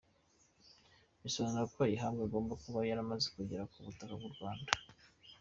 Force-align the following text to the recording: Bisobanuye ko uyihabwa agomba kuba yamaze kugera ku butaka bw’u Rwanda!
Bisobanuye 1.21 1.65
ko 1.73 1.79
uyihabwa 1.85 2.21
agomba 2.27 2.53
kuba 2.63 2.79
yamaze 2.89 3.27
kugera 3.35 3.69
ku 3.71 3.77
butaka 3.85 4.13
bw’u 4.19 4.31
Rwanda! 4.35 4.71